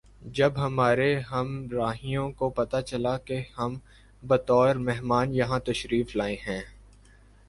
جب 0.35 0.51
ہمارے 0.57 1.09
ہمراہیوں 1.31 2.29
کو 2.31 2.49
پتہ 2.49 2.81
چلا 2.81 3.17
کہ 3.17 3.39
ہم 3.57 3.77
بطور 4.23 4.75
مہمان 4.79 5.33
یہاں 5.33 5.59
تشریف 5.65 6.15
لائے 6.15 6.35
ہیں 6.47 6.61